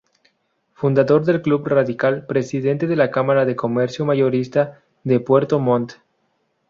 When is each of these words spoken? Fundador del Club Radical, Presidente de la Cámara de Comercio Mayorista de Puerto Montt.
Fundador 0.73 1.25
del 1.25 1.43
Club 1.43 1.67
Radical, 1.67 2.25
Presidente 2.25 2.87
de 2.87 2.95
la 2.95 3.11
Cámara 3.11 3.45
de 3.45 3.55
Comercio 3.55 4.03
Mayorista 4.03 4.81
de 5.03 5.19
Puerto 5.19 5.59
Montt. 5.59 5.91